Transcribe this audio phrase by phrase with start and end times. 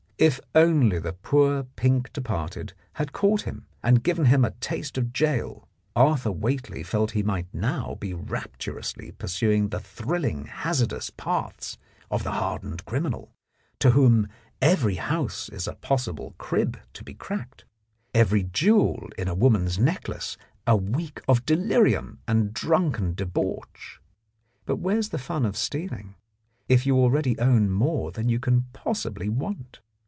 [0.17, 5.13] If only the poor pink departed had caught him and given him a taste of
[5.13, 11.79] gaol, Arthur Whately felt that he might now be rapturously pursuing the thrilling hazardous paths
[12.11, 13.33] of the hardened criminal,
[13.79, 14.27] to whom
[14.61, 17.65] every house is a possible crib to be cracked,
[18.13, 20.37] every jewel in a woman's 35 The Blackmailer of Park Lane necklace
[20.67, 23.99] a week of delirium and drunken debauch.
[24.67, 26.13] But where is the fun of stealing
[26.69, 29.79] if you already own more than you can possibly want